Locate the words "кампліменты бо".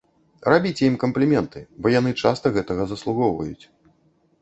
1.03-1.93